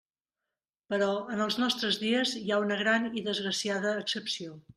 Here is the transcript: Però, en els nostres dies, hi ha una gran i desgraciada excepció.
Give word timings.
Però, 0.93 1.09
en 1.35 1.43
els 1.45 1.57
nostres 1.63 1.99
dies, 2.05 2.33
hi 2.41 2.49
ha 2.49 2.59
una 2.65 2.79
gran 2.81 3.07
i 3.11 3.25
desgraciada 3.29 3.95
excepció. 4.07 4.59